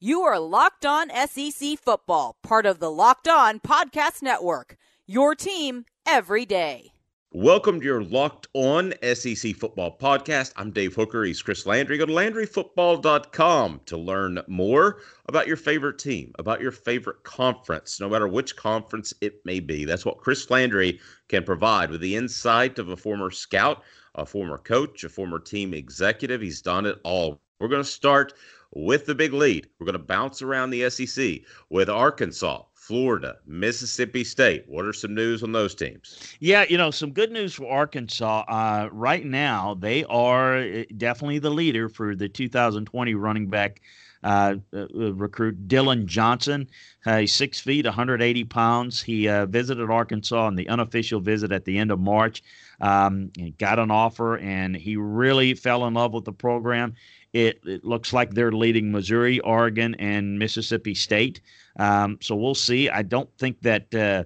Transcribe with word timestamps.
You 0.00 0.22
are 0.22 0.40
Locked 0.40 0.84
On 0.84 1.08
SEC 1.08 1.78
Football, 1.78 2.36
part 2.42 2.66
of 2.66 2.80
the 2.80 2.90
Locked 2.90 3.28
On 3.28 3.60
Podcast 3.60 4.22
Network. 4.22 4.76
Your 5.06 5.36
team 5.36 5.84
every 6.04 6.44
day. 6.44 6.90
Welcome 7.32 7.78
to 7.78 7.86
your 7.86 8.02
Locked 8.02 8.48
On 8.54 8.92
SEC 9.14 9.54
Football 9.54 9.96
Podcast. 9.96 10.52
I'm 10.56 10.72
Dave 10.72 10.94
Hooker. 10.94 11.24
He's 11.24 11.40
Chris 11.40 11.64
Landry. 11.64 11.96
Go 11.96 12.06
to 12.06 12.12
LandryFootball.com 12.12 13.80
to 13.86 13.96
learn 13.96 14.40
more 14.48 14.98
about 15.26 15.46
your 15.46 15.56
favorite 15.56 15.98
team, 15.98 16.32
about 16.40 16.60
your 16.60 16.72
favorite 16.72 17.22
conference, 17.22 18.00
no 18.00 18.08
matter 18.08 18.26
which 18.26 18.56
conference 18.56 19.14
it 19.20 19.46
may 19.46 19.60
be. 19.60 19.84
That's 19.84 20.04
what 20.04 20.18
Chris 20.18 20.50
Landry 20.50 21.00
can 21.28 21.44
provide 21.44 21.90
with 21.90 22.00
the 22.00 22.16
insight 22.16 22.80
of 22.80 22.88
a 22.88 22.96
former 22.96 23.30
scout, 23.30 23.84
a 24.16 24.26
former 24.26 24.58
coach, 24.58 25.04
a 25.04 25.08
former 25.08 25.38
team 25.38 25.72
executive. 25.72 26.40
He's 26.40 26.62
done 26.62 26.84
it 26.84 26.98
all. 27.04 27.40
We're 27.60 27.68
going 27.68 27.82
to 27.82 27.88
start 27.88 28.34
with 28.74 29.06
the 29.06 29.14
big 29.14 29.32
lead. 29.32 29.68
We're 29.78 29.86
going 29.86 29.94
to 29.94 29.98
bounce 29.98 30.42
around 30.42 30.70
the 30.70 30.88
SEC 30.90 31.40
with 31.70 31.88
Arkansas, 31.88 32.62
Florida, 32.74 33.36
Mississippi 33.46 34.24
State. 34.24 34.64
What 34.66 34.84
are 34.84 34.92
some 34.92 35.14
news 35.14 35.42
on 35.42 35.52
those 35.52 35.74
teams? 35.74 36.36
Yeah, 36.40 36.64
you 36.68 36.76
know, 36.76 36.90
some 36.90 37.12
good 37.12 37.32
news 37.32 37.54
for 37.54 37.70
Arkansas. 37.70 38.44
Uh, 38.48 38.88
right 38.92 39.24
now, 39.24 39.74
they 39.74 40.04
are 40.04 40.56
eh, 40.56 40.84
definitely 40.96 41.38
the 41.38 41.50
leader 41.50 41.88
for 41.88 42.14
the 42.14 42.28
2020 42.28 43.14
running 43.14 43.48
back 43.48 43.80
uh, 44.24 44.56
uh, 44.74 45.12
recruit 45.12 45.68
Dylan 45.68 46.06
Johnson. 46.06 46.68
Uh, 47.06 47.18
he's 47.18 47.32
six 47.32 47.60
feet, 47.60 47.84
180 47.84 48.44
pounds. 48.44 49.02
He 49.02 49.28
uh, 49.28 49.46
visited 49.46 49.90
Arkansas 49.90 50.46
on 50.46 50.56
the 50.56 50.68
unofficial 50.68 51.20
visit 51.20 51.52
at 51.52 51.66
the 51.66 51.78
end 51.78 51.90
of 51.90 52.00
March. 52.00 52.42
Um, 52.80 53.30
he 53.36 53.50
got 53.52 53.78
an 53.78 53.90
offer, 53.90 54.38
and 54.38 54.74
he 54.74 54.96
really 54.96 55.54
fell 55.54 55.86
in 55.86 55.94
love 55.94 56.14
with 56.14 56.24
the 56.24 56.32
program. 56.32 56.94
It, 57.34 57.60
it 57.64 57.84
looks 57.84 58.12
like 58.12 58.32
they're 58.32 58.52
leading 58.52 58.92
Missouri, 58.92 59.40
Oregon, 59.40 59.94
and 59.96 60.38
Mississippi 60.38 60.94
State. 60.94 61.40
Um, 61.78 62.16
so 62.22 62.36
we'll 62.36 62.54
see. 62.54 62.88
I 62.88 63.02
don't 63.02 63.28
think 63.38 63.60
that 63.62 63.92
uh, 63.92 64.22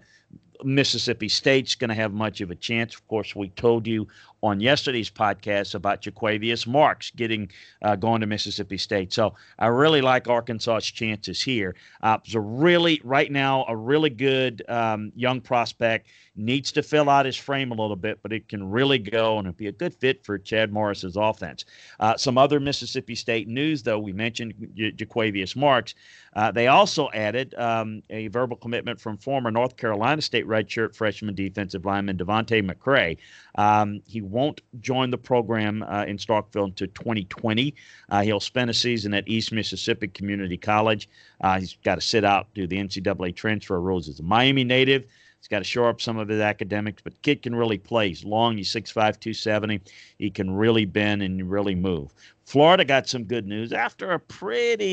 Mississippi 0.63 1.29
State's 1.29 1.75
going 1.75 1.89
to 1.89 1.95
have 1.95 2.13
much 2.13 2.41
of 2.43 2.51
a 2.51 2.55
chance. 2.55 2.95
Of 2.95 3.09
course, 3.09 3.35
we 3.35 3.49
told 3.49 3.87
you 3.87 4.09
on 4.43 4.61
yesterday's 4.61 5.11
podcast 5.11 5.75
about 5.75 6.03
Jo'quavious 6.03 6.67
Marks 6.67 7.11
getting 7.11 7.51
uh, 7.83 7.97
going 7.97 8.21
to 8.21 8.27
Mississippi 8.27 8.79
State. 8.79 9.13
So 9.13 9.35
I 9.59 9.67
really 9.67 10.01
like 10.01 10.29
Arkansas's 10.29 10.91
chances 10.91 11.41
here. 11.43 11.75
Uh, 12.03 12.19
a 12.35 12.41
really 12.41 13.01
right 13.05 13.31
now 13.33 13.65
a 13.69 13.77
really 13.77 14.11
good 14.11 14.63
um, 14.69 15.13
young 15.17 15.41
prospect. 15.41 16.09
Needs 16.41 16.71
to 16.73 16.85
fill 16.85 17.11
out 17.11 17.27
his 17.27 17.37
frame 17.37 17.73
a 17.73 17.75
little 17.75 17.97
bit, 17.97 18.21
but 18.23 18.33
it 18.33 18.49
can 18.49 18.71
really 18.71 18.99
go 18.99 19.39
and 19.39 19.47
it'd 19.49 19.57
be 19.57 19.67
a 19.67 19.73
good 19.73 19.93
fit 19.93 20.25
for 20.25 20.39
Chad 20.39 20.73
Morris's 20.73 21.17
offense. 21.17 21.65
Uh, 21.99 22.17
some 22.17 22.39
other 22.39 22.61
Mississippi 22.61 23.17
State 23.17 23.49
news, 23.49 23.83
though, 23.83 23.99
we 23.99 24.13
mentioned 24.13 24.55
J- 24.77 24.93
Jo'quavious 24.93 25.57
Marks. 25.57 25.97
Uh, 26.35 26.53
they 26.53 26.69
also 26.69 27.09
added 27.13 27.55
um, 27.57 28.05
a 28.11 28.29
verbal 28.29 28.57
commitment 28.57 29.01
from 29.01 29.17
former 29.17 29.51
North 29.51 29.77
Carolina 29.77 30.23
State 30.23 30.47
redshirt 30.47 30.95
freshman 30.95 31.35
defensive 31.35 31.85
lineman 31.85 32.17
Devontae 32.17 32.63
McCray. 32.63 33.17
Um, 33.57 34.01
he 34.07 34.21
won't 34.31 34.61
join 34.81 35.11
the 35.11 35.19
program 35.19 35.83
uh, 35.83 36.05
in 36.05 36.17
Starkville 36.17 36.65
until 36.65 36.87
2020. 36.89 37.75
Uh, 38.09 38.23
he'll 38.23 38.41
spend 38.41 38.71
a 38.71 38.75
season 38.75 39.15
at 39.15 39.27
East 39.29 39.53
Mississippi 39.53 40.09
Community 40.09 40.57
College. 40.57 41.09
Uh, 41.41 41.59
he's 41.59 41.77
got 41.85 41.97
to 41.97 42.01
sit 42.01 42.25
out 42.25 42.53
due 42.55 42.63
to 42.63 42.67
the 42.67 42.77
NCAA 42.77 43.35
transfer 43.35 43.81
rules. 43.81 44.07
He's 44.07 44.21
a 44.21 44.23
Miami 44.23 44.65
native. 44.65 45.05
He's 45.41 45.49
got 45.49 45.59
to 45.59 45.65
shore 45.65 45.89
up 45.89 46.01
some 46.01 46.19
of 46.19 46.29
his 46.29 46.41
academics, 46.41 47.01
but 47.03 47.21
kid 47.23 47.43
can 47.43 47.55
really 47.55 47.79
play. 47.79 48.09
He's 48.09 48.25
long. 48.25 48.57
He's 48.57 48.73
6'5", 48.73 48.95
270. 48.95 49.81
He 50.19 50.31
can 50.31 50.51
really 50.51 50.85
bend 50.85 51.23
and 51.23 51.49
really 51.51 51.75
move. 51.75 52.13
Florida 52.45 52.85
got 52.85 53.09
some 53.09 53.25
good 53.25 53.47
news 53.47 53.73
after 53.73 54.13
a 54.13 54.19
pretty, 54.19 54.87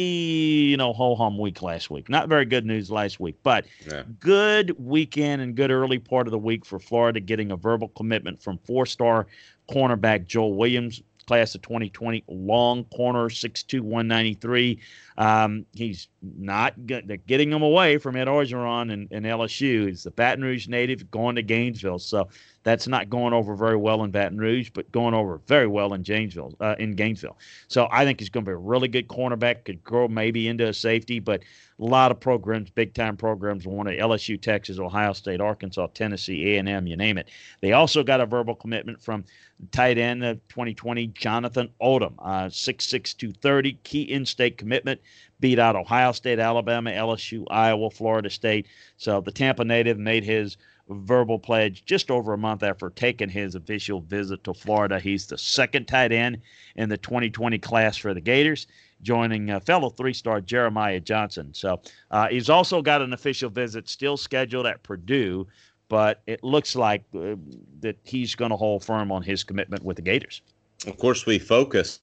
you 0.69 0.77
know, 0.77 0.93
ho 0.93 1.15
hum 1.15 1.37
week 1.37 1.61
last 1.61 1.89
week. 1.89 2.09
Not 2.09 2.27
very 2.27 2.45
good 2.45 2.65
news 2.65 2.91
last 2.91 3.19
week, 3.19 3.37
but 3.43 3.65
yeah. 3.89 4.03
good 4.19 4.75
weekend 4.77 5.41
and 5.41 5.55
good 5.55 5.71
early 5.71 5.97
part 5.97 6.27
of 6.27 6.31
the 6.31 6.37
week 6.37 6.65
for 6.65 6.79
Florida 6.79 7.19
getting 7.21 7.51
a 7.51 7.55
verbal 7.55 7.87
commitment 7.89 8.41
from 8.41 8.57
four 8.59 8.85
star 8.85 9.27
cornerback 9.69 10.27
Joel 10.27 10.53
Williams 10.53 11.01
class 11.25 11.55
of 11.55 11.61
2020, 11.61 12.23
long 12.27 12.83
corner, 12.85 13.29
6'2", 13.29 13.81
193. 13.81 14.79
Um, 15.17 15.65
he's 15.73 16.07
not 16.37 16.73
they're 16.77 17.17
getting 17.17 17.51
him 17.51 17.61
away 17.61 17.97
from 17.97 18.15
Ed 18.15 18.27
Orgeron 18.27 18.91
and, 18.91 19.07
and 19.11 19.25
LSU. 19.25 19.87
He's 19.87 20.03
the 20.03 20.11
Baton 20.11 20.43
Rouge 20.43 20.67
native 20.67 21.09
going 21.11 21.35
to 21.35 21.41
Gainesville, 21.41 21.99
so 21.99 22.27
that's 22.63 22.87
not 22.87 23.09
going 23.09 23.33
over 23.33 23.55
very 23.55 23.77
well 23.77 24.03
in 24.03 24.11
Baton 24.11 24.39
Rouge, 24.39 24.71
but 24.73 24.91
going 24.91 25.13
over 25.13 25.39
very 25.47 25.67
well 25.67 25.93
in 25.93 26.03
Janesville, 26.03 26.55
uh, 26.59 26.75
in 26.79 26.95
Gainesville. 26.95 27.37
So 27.67 27.87
I 27.91 28.05
think 28.05 28.19
he's 28.19 28.29
going 28.29 28.43
to 28.43 28.49
be 28.49 28.53
a 28.53 28.57
really 28.57 28.87
good 28.87 29.07
cornerback. 29.07 29.65
Could 29.65 29.83
grow 29.83 30.07
maybe 30.07 30.47
into 30.47 30.67
a 30.67 30.73
safety, 30.73 31.19
but 31.19 31.43
a 31.79 31.83
lot 31.83 32.09
of 32.09 32.19
programs, 32.19 32.71
big 32.71 32.93
time 32.93 33.17
programs, 33.17 33.67
one 33.67 33.87
at 33.87 33.99
LSU, 33.99 34.41
Texas, 34.41 34.79
Ohio 34.79 35.13
State, 35.13 35.41
Arkansas, 35.41 35.87
Tennessee, 35.93 36.55
A 36.55 36.57
and 36.57 36.67
M, 36.67 36.87
you 36.87 36.97
name 36.97 37.17
it. 37.17 37.29
They 37.61 37.73
also 37.73 38.01
got 38.01 38.21
a 38.21 38.25
verbal 38.25 38.55
commitment 38.55 39.01
from 39.01 39.25
tight 39.71 39.97
end 39.97 40.23
of 40.23 40.45
2020, 40.47 41.07
Jonathan 41.07 41.69
Odom, 41.81 42.13
uh, 42.19 42.45
6'6", 42.45 43.15
230, 43.15 43.73
key 43.83 44.01
in-state 44.01 44.57
commitment 44.57 45.01
beat 45.39 45.59
out 45.59 45.75
Ohio 45.75 46.11
State, 46.11 46.39
Alabama, 46.39 46.91
LSU, 46.91 47.45
Iowa, 47.49 47.89
Florida 47.89 48.29
State. 48.29 48.67
So 48.97 49.21
the 49.21 49.31
Tampa 49.31 49.65
native 49.65 49.97
made 49.97 50.23
his 50.23 50.57
verbal 50.89 51.39
pledge 51.39 51.83
just 51.85 52.11
over 52.11 52.33
a 52.33 52.37
month 52.37 52.63
after 52.63 52.89
taking 52.91 53.29
his 53.29 53.55
official 53.55 54.01
visit 54.01 54.43
to 54.43 54.53
Florida. 54.53 54.99
He's 54.99 55.27
the 55.27 55.37
second 55.37 55.87
tight 55.87 56.11
end 56.11 56.41
in 56.75 56.89
the 56.89 56.97
2020 56.97 57.57
class 57.59 57.97
for 57.97 58.13
the 58.13 58.21
Gators, 58.21 58.67
joining 59.01 59.49
uh, 59.49 59.59
fellow 59.59 59.89
three 59.89 60.13
star 60.13 60.41
Jeremiah 60.41 60.99
Johnson. 60.99 61.53
So 61.53 61.81
uh, 62.11 62.27
he's 62.27 62.49
also 62.49 62.81
got 62.81 63.01
an 63.01 63.13
official 63.13 63.49
visit 63.49 63.89
still 63.89 64.17
scheduled 64.17 64.67
at 64.67 64.83
Purdue, 64.83 65.47
but 65.89 66.21
it 66.27 66.43
looks 66.43 66.75
like 66.75 67.03
uh, 67.15 67.35
that 67.81 67.97
he's 68.03 68.35
going 68.35 68.51
to 68.51 68.57
hold 68.57 68.83
firm 68.83 69.11
on 69.11 69.23
his 69.23 69.43
commitment 69.43 69.83
with 69.83 69.95
the 69.95 70.03
Gators. 70.03 70.41
Of 70.85 70.97
course, 70.97 71.25
we 71.25 71.39
focus 71.39 71.99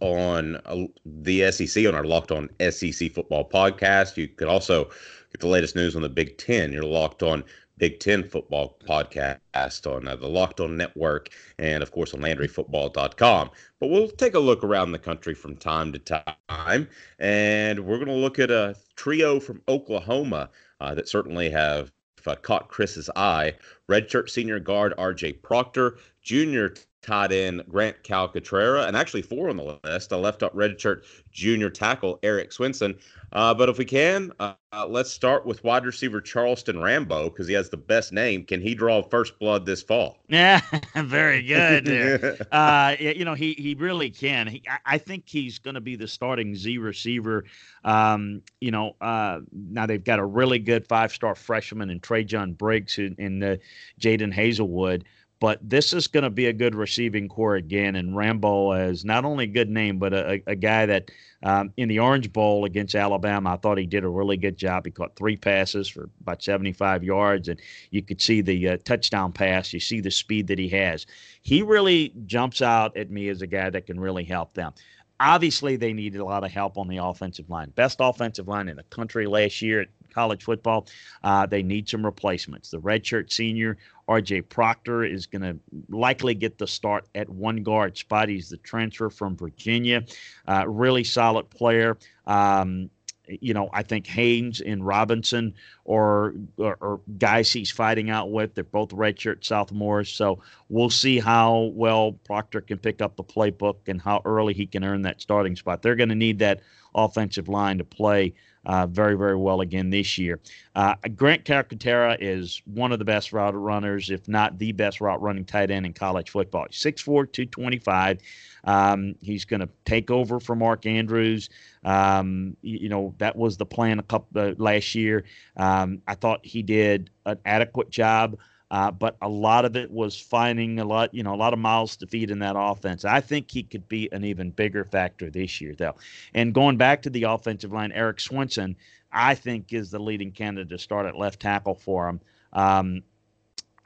on 0.00 0.56
uh, 0.64 0.86
the 1.04 1.50
SEC 1.50 1.86
on 1.86 1.94
our 1.94 2.04
Locked 2.04 2.32
On 2.32 2.48
SEC 2.70 3.12
Football 3.12 3.48
podcast. 3.48 4.16
You 4.16 4.28
could 4.28 4.48
also 4.48 4.84
get 5.32 5.40
the 5.40 5.48
latest 5.48 5.76
news 5.76 5.96
on 5.96 6.02
the 6.02 6.08
Big 6.08 6.38
Ten. 6.38 6.72
You're 6.72 6.84
locked 6.84 7.22
on 7.22 7.44
Big 7.78 8.00
Ten 8.00 8.24
Football 8.24 8.78
podcast 8.88 9.86
on 9.86 10.08
uh, 10.08 10.16
the 10.16 10.28
Locked 10.28 10.60
On 10.60 10.76
Network 10.76 11.28
and, 11.58 11.82
of 11.82 11.92
course, 11.92 12.14
on 12.14 12.20
LandryFootball.com. 12.20 13.50
But 13.80 13.90
we'll 13.90 14.08
take 14.08 14.34
a 14.34 14.38
look 14.38 14.64
around 14.64 14.92
the 14.92 14.98
country 14.98 15.34
from 15.34 15.56
time 15.56 15.92
to 15.92 15.98
time, 15.98 16.88
and 17.18 17.80
we're 17.80 17.98
going 17.98 18.08
to 18.08 18.14
look 18.14 18.38
at 18.38 18.50
a 18.50 18.76
trio 18.96 19.38
from 19.38 19.62
Oklahoma 19.68 20.48
uh, 20.80 20.94
that 20.94 21.08
certainly 21.08 21.50
have 21.50 21.92
uh, 22.26 22.34
caught 22.36 22.68
Chris's 22.68 23.10
eye. 23.14 23.54
Redshirt 23.90 24.30
senior 24.30 24.58
guard 24.58 24.94
R.J. 24.96 25.34
Proctor, 25.34 25.98
junior 26.22 26.74
tight 27.06 27.32
in 27.32 27.62
Grant 27.68 28.02
Calcaterra, 28.02 28.86
and 28.86 28.96
actually 28.96 29.22
four 29.22 29.48
on 29.48 29.56
the 29.56 29.78
list. 29.84 30.12
A 30.12 30.16
left 30.16 30.42
up 30.42 30.54
redshirt 30.54 31.04
junior 31.30 31.70
tackle 31.70 32.18
Erik 32.22 32.52
Swenson. 32.52 32.98
Uh, 33.32 33.52
but 33.52 33.68
if 33.68 33.76
we 33.76 33.84
can, 33.84 34.32
uh, 34.40 34.54
let's 34.88 35.10
start 35.10 35.44
with 35.44 35.62
wide 35.64 35.84
receiver 35.84 36.20
Charleston 36.20 36.80
Rambo 36.80 37.28
because 37.28 37.46
he 37.46 37.54
has 37.54 37.68
the 37.68 37.76
best 37.76 38.12
name. 38.12 38.44
Can 38.44 38.60
he 38.60 38.74
draw 38.74 39.02
first 39.02 39.38
blood 39.38 39.66
this 39.66 39.82
fall? 39.82 40.18
Yeah, 40.28 40.60
very 40.94 41.42
good. 41.42 42.46
uh, 42.52 42.96
you 42.98 43.24
know, 43.24 43.34
he 43.34 43.54
he 43.54 43.74
really 43.74 44.10
can. 44.10 44.46
He, 44.46 44.62
I 44.84 44.98
think 44.98 45.24
he's 45.26 45.58
going 45.58 45.74
to 45.74 45.80
be 45.80 45.96
the 45.96 46.08
starting 46.08 46.54
Z 46.54 46.78
receiver. 46.78 47.44
Um, 47.84 48.42
you 48.60 48.70
know, 48.70 48.96
uh, 49.00 49.40
now 49.52 49.86
they've 49.86 50.02
got 50.02 50.18
a 50.18 50.24
really 50.24 50.58
good 50.58 50.86
five 50.86 51.12
star 51.12 51.34
freshman 51.34 51.90
in 51.90 52.00
Trejan 52.00 52.56
Bridges 52.56 52.98
and, 52.98 53.18
in 53.18 53.42
uh, 53.42 53.56
Jadon 54.00 54.34
Haselwood 54.34 55.02
but 55.38 55.58
this 55.62 55.92
is 55.92 56.06
going 56.06 56.24
to 56.24 56.30
be 56.30 56.46
a 56.46 56.52
good 56.52 56.74
receiving 56.74 57.28
corps 57.28 57.56
again. 57.56 57.96
And 57.96 58.16
Rambo 58.16 58.72
is 58.72 59.04
not 59.04 59.24
only 59.24 59.44
a 59.44 59.48
good 59.48 59.68
name, 59.68 59.98
but 59.98 60.14
a, 60.14 60.42
a 60.46 60.54
guy 60.54 60.86
that 60.86 61.10
um, 61.42 61.72
in 61.76 61.88
the 61.88 61.98
Orange 61.98 62.32
Bowl 62.32 62.64
against 62.64 62.94
Alabama, 62.94 63.52
I 63.52 63.56
thought 63.56 63.76
he 63.76 63.86
did 63.86 64.04
a 64.04 64.08
really 64.08 64.38
good 64.38 64.56
job. 64.56 64.86
He 64.86 64.90
caught 64.90 65.14
three 65.14 65.36
passes 65.36 65.88
for 65.88 66.08
about 66.22 66.42
75 66.42 67.04
yards, 67.04 67.48
and 67.48 67.60
you 67.90 68.02
could 68.02 68.22
see 68.22 68.40
the 68.40 68.68
uh, 68.70 68.76
touchdown 68.84 69.32
pass. 69.32 69.72
You 69.72 69.80
see 69.80 70.00
the 70.00 70.10
speed 70.10 70.46
that 70.46 70.58
he 70.58 70.68
has. 70.70 71.06
He 71.42 71.62
really 71.62 72.14
jumps 72.24 72.62
out 72.62 72.96
at 72.96 73.10
me 73.10 73.28
as 73.28 73.42
a 73.42 73.46
guy 73.46 73.68
that 73.68 73.86
can 73.86 74.00
really 74.00 74.24
help 74.24 74.54
them. 74.54 74.72
Obviously, 75.20 75.76
they 75.76 75.92
needed 75.92 76.20
a 76.20 76.24
lot 76.24 76.44
of 76.44 76.50
help 76.50 76.76
on 76.76 76.88
the 76.88 76.98
offensive 76.98 77.48
line. 77.48 77.70
Best 77.70 77.98
offensive 78.00 78.48
line 78.48 78.68
in 78.68 78.76
the 78.76 78.82
country 78.84 79.26
last 79.26 79.62
year 79.62 79.82
at 79.82 79.88
college 80.16 80.44
football. 80.44 80.86
Uh, 81.22 81.46
they 81.46 81.62
need 81.62 81.88
some 81.88 82.04
replacements. 82.04 82.70
The 82.70 82.80
redshirt 82.80 83.32
senior 83.32 83.76
RJ 84.08 84.48
Proctor 84.48 85.04
is 85.04 85.26
going 85.26 85.42
to 85.42 85.58
likely 85.88 86.34
get 86.34 86.58
the 86.58 86.66
start 86.66 87.06
at 87.14 87.28
one 87.28 87.62
guard 87.62 87.96
spot. 87.96 88.28
He's 88.28 88.48
the 88.48 88.56
transfer 88.58 89.10
from 89.10 89.36
Virginia, 89.36 90.04
uh, 90.46 90.64
really 90.66 91.04
solid 91.04 91.50
player. 91.50 91.98
Um, 92.26 92.90
you 93.28 93.54
know, 93.54 93.68
I 93.72 93.82
think 93.82 94.06
Haynes 94.06 94.60
and 94.60 94.86
Robinson 94.86 95.54
or, 95.84 96.34
or, 96.58 97.00
guys 97.18 97.52
he's 97.52 97.70
fighting 97.70 98.10
out 98.10 98.30
with. 98.30 98.54
They're 98.54 98.64
both 98.64 98.90
redshirt 98.90 99.44
sophomores, 99.44 100.08
so 100.08 100.40
we'll 100.68 100.90
see 100.90 101.18
how 101.18 101.72
well 101.74 102.12
Proctor 102.12 102.60
can 102.60 102.78
pick 102.78 103.00
up 103.00 103.16
the 103.16 103.24
playbook 103.24 103.76
and 103.88 104.00
how 104.00 104.22
early 104.24 104.54
he 104.54 104.66
can 104.66 104.84
earn 104.84 105.02
that 105.02 105.20
starting 105.20 105.56
spot. 105.56 105.82
They're 105.82 105.96
going 105.96 106.08
to 106.10 106.14
need 106.14 106.38
that 106.38 106.60
offensive 106.96 107.48
line 107.48 107.78
to 107.78 107.84
play 107.84 108.34
uh, 108.66 108.86
very, 108.86 109.16
very 109.16 109.36
well 109.36 109.60
again 109.60 109.90
this 109.90 110.18
year. 110.18 110.40
Uh, 110.74 110.94
Grant 111.14 111.44
Calcaterra 111.44 112.16
is 112.20 112.60
one 112.64 112.90
of 112.90 112.98
the 112.98 113.04
best 113.04 113.32
route 113.32 113.54
runners, 113.54 114.10
if 114.10 114.26
not 114.26 114.58
the 114.58 114.72
best 114.72 115.00
route 115.00 115.22
running 115.22 115.44
tight 115.44 115.70
end 115.70 115.86
in 115.86 115.92
college 115.92 116.30
football. 116.30 116.66
6'4, 116.70 117.04
225. 117.04 118.18
Um, 118.64 119.14
he's 119.20 119.44
going 119.44 119.60
to 119.60 119.68
take 119.84 120.10
over 120.10 120.40
for 120.40 120.56
Mark 120.56 120.84
Andrews. 120.86 121.48
Um, 121.84 122.56
you, 122.62 122.78
you, 122.82 122.88
know 122.88 123.14
that 123.18 123.36
was 123.36 123.56
the 123.56 123.66
plan 123.66 124.00
a 124.00 124.02
couple 124.02 124.40
uh, 124.40 124.54
last 124.58 124.96
year. 124.96 125.24
Um, 125.56 126.02
I 126.08 126.16
thought 126.16 126.44
he 126.44 126.62
did 126.62 127.10
an 127.24 127.38
adequate 127.44 127.90
job. 127.90 128.36
Uh, 128.70 128.90
but 128.90 129.16
a 129.22 129.28
lot 129.28 129.64
of 129.64 129.76
it 129.76 129.90
was 129.90 130.20
finding 130.20 130.80
a 130.80 130.84
lot, 130.84 131.14
you 131.14 131.22
know, 131.22 131.34
a 131.34 131.36
lot 131.36 131.52
of 131.52 131.58
miles 131.58 131.96
to 131.96 132.06
feed 132.06 132.30
in 132.30 132.40
that 132.40 132.56
offense. 132.58 133.04
I 133.04 133.20
think 133.20 133.50
he 133.50 133.62
could 133.62 133.88
be 133.88 134.08
an 134.10 134.24
even 134.24 134.50
bigger 134.50 134.84
factor 134.84 135.30
this 135.30 135.60
year, 135.60 135.74
though. 135.76 135.94
And 136.34 136.52
going 136.52 136.76
back 136.76 137.02
to 137.02 137.10
the 137.10 137.24
offensive 137.24 137.72
line, 137.72 137.92
Erik 137.92 138.18
Swenson, 138.18 138.76
I 139.12 139.34
think 139.34 139.72
is 139.72 139.90
the 139.90 140.00
leading 140.00 140.32
candidate 140.32 140.70
to 140.70 140.78
start 140.78 141.06
at 141.06 141.16
left 141.16 141.40
tackle 141.40 141.76
for 141.76 142.08
him. 142.08 142.20
Um, 142.52 143.02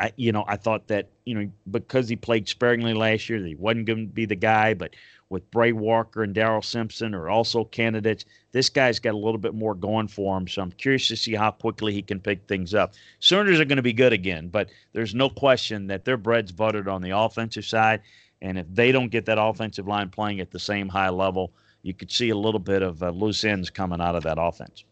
I, 0.01 0.13
you 0.17 0.33
know, 0.33 0.45
I 0.49 0.57
thought 0.57 0.89
that 0.89 1.09
you 1.27 1.35
know 1.35 1.51
because 1.71 2.09
he 2.09 2.17
played 2.17 2.49
sparingly 2.49 2.95
last 2.95 3.29
year, 3.29 3.41
that 3.41 3.47
he 3.47 3.55
wasn't 3.55 3.87
going 3.87 4.09
to 4.09 4.13
be 4.13 4.25
the 4.25 4.35
guy. 4.35 4.73
But 4.75 4.95
with 5.29 5.49
Bray 5.51 5.73
Walker 5.73 6.23
and 6.23 6.35
Daryl 6.35 6.65
Simpson 6.65 7.15
are 7.15 7.29
also 7.29 7.65
candidates. 7.65 8.25
This 8.53 8.69
guy's 8.69 8.99
got 8.99 9.15
a 9.15 9.19
little 9.19 9.39
bit 9.39 9.55
more 9.55 9.75
going 9.75 10.09
for 10.09 10.37
him, 10.37 10.49
so 10.49 10.63
I'm 10.63 10.73
curious 10.73 11.07
to 11.09 11.17
see 11.17 11.35
how 11.35 11.53
quickly 11.53 11.93
he 11.93 12.03
can 12.03 12.19
pick 12.19 12.47
things 12.49 12.75
up. 12.75 12.95
Sooners 13.21 13.61
are 13.61 13.65
going 13.65 13.77
to 13.77 13.83
be 13.83 13.93
good 13.93 14.13
again, 14.13 14.49
but 14.49 14.71
there's 14.93 15.15
no 15.15 15.29
question 15.29 15.87
that 15.87 16.05
their 16.05 16.17
bread's 16.17 16.51
buttered 16.51 16.89
on 16.89 17.01
the 17.01 17.17
offensive 17.17 17.65
side, 17.65 18.01
and 18.43 18.59
if 18.59 18.67
they 18.73 18.91
don't 18.91 19.11
get 19.11 19.27
that 19.27 19.39
offensive 19.41 19.87
line 19.87 20.09
playing 20.09 20.41
at 20.41 20.51
the 20.51 20.59
same 20.59 20.89
high 20.89 21.11
level, 21.11 21.53
you 21.83 21.95
could 21.95 22.11
see 22.11 22.31
a 22.31 22.37
little 22.37 22.61
bit 22.61 22.83
of 22.83 23.03
uh, 23.03 23.11
loose 23.11 23.45
ends 23.45 23.71
coming 23.71 24.01
out 24.01 24.17
of 24.17 24.23
that 24.25 24.39
offense. 24.39 24.85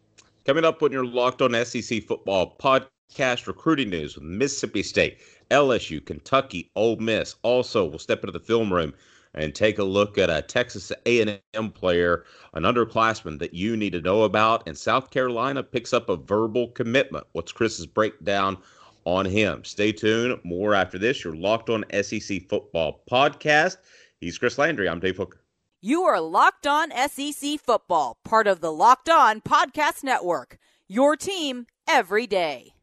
Coming 0.45 0.65
up 0.65 0.81
when 0.81 0.91
you're 0.91 1.05
locked 1.05 1.41
on 1.41 1.53
SEC 1.65 2.03
football 2.03 2.55
podcast 2.59 2.87
recruiting 3.17 3.89
news 3.89 4.15
with 4.15 4.23
Mississippi 4.23 4.83
State, 4.83 5.19
LSU, 5.51 6.05
Kentucky, 6.05 6.71
Ole 6.75 6.97
Miss. 6.97 7.35
Also, 7.43 7.85
we'll 7.85 7.99
step 7.99 8.23
into 8.23 8.31
the 8.31 8.39
film 8.39 8.71
room 8.71 8.93
and 9.33 9.53
take 9.53 9.77
a 9.77 9.83
look 9.83 10.17
at 10.17 10.29
a 10.29 10.41
Texas 10.41 10.91
A&M 11.05 11.71
player, 11.71 12.25
an 12.53 12.63
underclassman 12.63 13.39
that 13.39 13.53
you 13.53 13.77
need 13.77 13.93
to 13.93 14.01
know 14.01 14.23
about. 14.23 14.67
And 14.67 14.77
South 14.77 15.11
Carolina 15.11 15.63
picks 15.63 15.93
up 15.93 16.09
a 16.09 16.15
verbal 16.15 16.69
commitment. 16.69 17.25
What's 17.33 17.51
Chris's 17.51 17.85
breakdown 17.85 18.57
on 19.05 19.25
him? 19.25 19.63
Stay 19.63 19.91
tuned. 19.91 20.39
More 20.43 20.73
after 20.73 20.97
this. 20.97 21.23
You're 21.23 21.35
locked 21.35 21.69
on 21.69 21.85
SEC 22.01 22.47
Football 22.47 23.01
Podcast. 23.09 23.77
He's 24.19 24.37
Chris 24.37 24.57
Landry. 24.57 24.89
I'm 24.89 24.99
Dave 24.99 25.17
Hooker. 25.17 25.41
You 25.81 26.03
are 26.03 26.19
locked 26.19 26.67
on 26.67 26.91
SEC 26.91 27.59
Football, 27.59 28.17
part 28.25 28.47
of 28.47 28.59
the 28.59 28.71
Locked 28.71 29.09
On 29.09 29.39
Podcast 29.41 30.03
Network. 30.03 30.57
Your 30.87 31.15
team 31.15 31.67
every 31.87 32.27
day. 32.27 32.73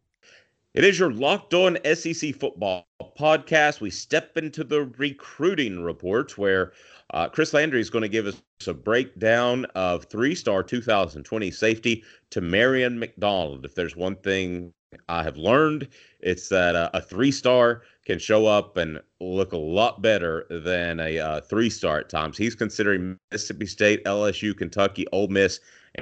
It 0.77 0.85
is 0.85 0.99
your 0.99 1.11
Locked 1.11 1.55
On 1.55 1.79
SEC 1.95 2.35
Football 2.35 2.87
podcast. 3.19 3.81
We 3.81 3.89
step 3.89 4.37
into 4.37 4.63
the 4.63 4.83
recruiting 4.99 5.83
reports 5.83 6.37
where 6.37 6.75
uh, 7.15 7.31
Chris 7.31 7.55
Landry 7.55 7.81
is 7.81 7.89
going 7.89 8.03
to 8.03 8.11
give 8.11 8.27
us 8.27 8.43
a 8.67 8.75
breakdown 8.75 9.65
of 9.75 10.05
three 10.05 10.35
star 10.35 10.63
2020 10.63 11.51
safety 11.51 12.05
Tamarion 12.31 12.99
McDonald. 12.99 13.65
If 13.65 13.75
there's 13.75 13.97
one 13.97 14.17
thing 14.17 14.71
I 15.09 15.23
have 15.23 15.39
learned, 15.39 15.89
it's 16.21 16.51
that 16.51 16.77
uh, 16.77 16.91
a 16.93 17.01
three 17.01 17.33
star 17.33 17.81
can 18.05 18.19
show 18.19 18.45
up 18.45 18.77
and 18.77 19.01
look 19.19 19.53
a 19.55 19.57
lot 19.57 20.03
better 20.03 20.45
than 20.51 21.01
a 21.01 21.19
uh, 21.19 21.41
three 21.41 21.71
star 21.71 22.01
at 22.01 22.11
times. 22.11 22.37
He's 22.37 22.55
considering 22.55 23.19
Mississippi 23.33 23.65
State, 23.65 24.05
LSU, 24.05 24.55
Kentucky, 24.55 25.07
Ole 25.13 25.29
Miss, 25.29 25.59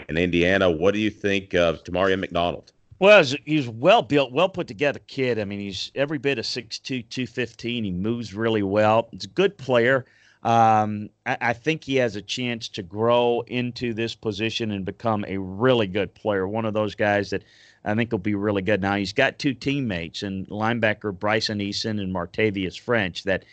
and 0.09 0.19
Indiana. 0.19 0.69
What 0.69 0.95
do 0.95 0.99
you 1.01 1.11
think 1.11 1.55
of 1.55 1.85
Tamarion 1.85 2.19
McDonald? 2.19 2.73
Well, 2.99 3.25
he's 3.45 3.69
well 3.69 4.03
built, 4.03 4.33
well 4.33 4.49
put 4.49 4.69
together 4.69 5.01
kid. 5.01 5.39
I 5.39 5.45
mean, 5.45 5.61
he's 5.61 5.91
every 5.95 6.19
bit 6.19 6.39
of 6.39 6.45
6'2", 6.45 7.09
215. 7.09 7.85
He 7.85 7.91
moves 7.91 8.35
really 8.35 8.63
well. 8.63 9.09
He's 9.11 9.25
a 9.25 9.29
good 9.29 9.59
player. 9.59 10.05
Um, 10.43 11.09
I, 11.25 11.39
I, 11.41 11.53
think 11.55 11.85
he 11.85 11.97
has 11.97 12.17
a 12.17 12.23
chance 12.23 12.69
to 12.69 12.83
grow 12.83 13.43
into 13.47 13.95
this 13.95 14.15
position 14.15 14.73
and 14.73 14.85
become 14.85 15.25
a 15.27 15.39
really 15.39 15.87
good 15.87 16.15
player. 16.15 16.47
One 16.47 16.67
of 16.67 16.75
those 16.75 16.95
guys 16.95 17.31
that 17.31 17.45
I 17.83 17.95
think 17.95 18.13
will 18.13 18.19
be 18.19 18.35
really 18.35 18.61
good. 18.61 18.83
Now 18.83 18.97
he's 18.97 19.15
got 19.15 19.39
two 19.39 19.55
teammates 19.55 20.23
and 20.23 20.47
linebacker 20.49 21.19
Bryson 21.19 21.61
Eason 21.61 21.99
and 21.99 22.15
Martavius 22.15 22.79
French 22.79 23.25
that 23.25 23.45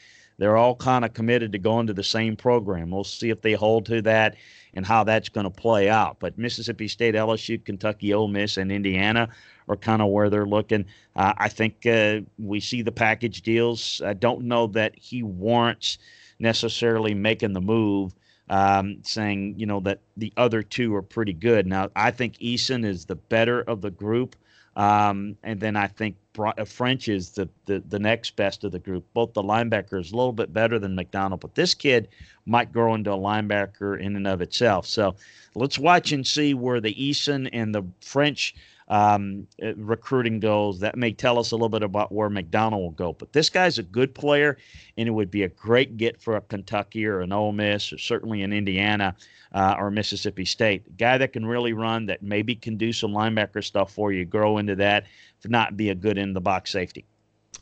they're 0.41 0.57
all 0.57 0.75
kind 0.75 1.05
of 1.05 1.13
committed 1.13 1.51
to 1.51 1.59
going 1.59 1.85
to 1.85 1.93
the 1.93 2.03
same 2.03 2.35
program. 2.35 2.89
We'll 2.89 3.03
see 3.03 3.29
if 3.29 3.43
they 3.43 3.53
hold 3.53 3.85
to 3.85 4.01
that 4.01 4.37
and 4.73 4.83
how 4.83 5.03
that's 5.03 5.29
going 5.29 5.43
to 5.43 5.51
play 5.51 5.87
out. 5.87 6.17
But 6.19 6.35
Mississippi 6.35 6.87
State, 6.87 7.13
LSU, 7.13 7.63
Kentucky, 7.63 8.11
Ole 8.11 8.27
Miss, 8.27 8.57
and 8.57 8.71
Indiana 8.71 9.29
are 9.69 9.75
kind 9.75 10.01
of 10.01 10.09
where 10.09 10.31
they're 10.31 10.47
looking. 10.47 10.85
Uh, 11.15 11.33
I 11.37 11.47
think 11.47 11.85
uh, 11.85 12.21
we 12.39 12.59
see 12.59 12.81
the 12.81 12.91
package 12.91 13.43
deals. 13.43 14.01
I 14.03 14.13
don't 14.13 14.45
know 14.45 14.65
that 14.65 14.97
he 14.97 15.21
warrants 15.21 15.99
necessarily 16.39 17.13
making 17.13 17.53
the 17.53 17.61
move. 17.61 18.15
Um, 18.49 18.97
saying 19.03 19.53
you 19.57 19.67
know 19.67 19.79
that 19.81 19.99
the 20.17 20.33
other 20.37 20.63
two 20.63 20.93
are 20.95 21.03
pretty 21.03 21.33
good. 21.33 21.67
Now 21.67 21.89
I 21.95 22.09
think 22.09 22.37
Eason 22.39 22.83
is 22.83 23.05
the 23.05 23.15
better 23.15 23.61
of 23.61 23.81
the 23.81 23.91
group. 23.91 24.35
Um, 24.75 25.35
and 25.43 25.59
then 25.59 25.75
I 25.75 25.87
think 25.87 26.15
uh, 26.39 26.63
French 26.63 27.09
is 27.09 27.31
the, 27.31 27.49
the, 27.65 27.83
the 27.89 27.99
next 27.99 28.35
best 28.35 28.63
of 28.63 28.71
the 28.71 28.79
group. 28.79 29.05
Both 29.13 29.33
the 29.33 29.43
linebackers 29.43 30.13
a 30.13 30.15
little 30.15 30.31
bit 30.31 30.53
better 30.53 30.79
than 30.79 30.95
McDonald, 30.95 31.41
but 31.41 31.55
this 31.55 31.73
kid 31.73 32.07
might 32.45 32.71
grow 32.71 32.95
into 32.95 33.11
a 33.11 33.17
linebacker 33.17 33.99
in 33.99 34.15
and 34.15 34.27
of 34.27 34.41
itself. 34.41 34.87
So 34.87 35.15
let's 35.55 35.77
watch 35.77 36.11
and 36.11 36.25
see 36.25 36.53
where 36.53 36.79
the 36.79 36.93
Eason 36.93 37.49
and 37.51 37.75
the 37.75 37.83
French 37.99 38.55
um, 38.91 39.47
uh, 39.63 39.73
recruiting 39.75 40.41
goes. 40.41 40.81
That 40.81 40.97
may 40.97 41.13
tell 41.13 41.39
us 41.39 41.51
a 41.51 41.55
little 41.55 41.69
bit 41.69 41.81
about 41.81 42.11
where 42.11 42.29
McDonald 42.29 42.83
will 42.83 42.91
go. 42.91 43.13
But 43.13 43.31
this 43.31 43.49
guy's 43.49 43.79
a 43.79 43.83
good 43.83 44.13
player, 44.13 44.57
and 44.97 45.07
it 45.07 45.11
would 45.11 45.31
be 45.31 45.43
a 45.43 45.47
great 45.47 45.95
get 45.95 46.21
for 46.21 46.35
a 46.35 46.41
Kentucky 46.41 47.05
or 47.05 47.21
an 47.21 47.31
Ole 47.31 47.53
Miss 47.53 47.91
or 47.93 47.97
certainly 47.97 48.43
an 48.43 48.51
Indiana 48.51 49.15
uh, 49.53 49.75
or 49.79 49.91
Mississippi 49.91 50.43
State. 50.43 50.97
Guy 50.97 51.17
that 51.17 51.31
can 51.31 51.45
really 51.45 51.71
run, 51.71 52.05
that 52.07 52.21
maybe 52.21 52.53
can 52.53 52.75
do 52.75 52.91
some 52.91 53.11
linebacker 53.11 53.63
stuff 53.63 53.93
for 53.93 54.11
you, 54.11 54.25
grow 54.25 54.57
into 54.57 54.75
that, 54.75 55.05
if 55.41 55.49
not 55.49 55.77
be 55.77 55.89
a 55.89 55.95
good 55.95 56.17
in 56.17 56.33
the 56.33 56.41
box 56.41 56.69
safety. 56.69 57.05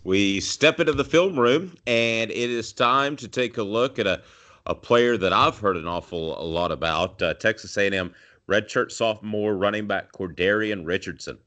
We 0.03 0.39
step 0.39 0.79
into 0.79 0.93
the 0.93 1.05
film 1.05 1.39
room, 1.39 1.75
and 1.85 2.31
it 2.31 2.49
is 2.49 2.73
time 2.73 3.15
to 3.17 3.27
take 3.27 3.57
a 3.57 3.63
look 3.63 3.99
at 3.99 4.07
a, 4.07 4.23
a 4.65 4.73
player 4.73 5.15
that 5.17 5.31
I've 5.31 5.59
heard 5.59 5.77
an 5.77 5.87
awful 5.87 6.35
lot 6.43 6.71
about, 6.71 7.21
uh, 7.21 7.35
Texas 7.35 7.77
A&M 7.77 8.15
redshirt 8.49 8.91
sophomore 8.91 9.55
running 9.55 9.87
back 9.87 10.11
Cordarian 10.11 10.85
Richardson. 10.85 11.37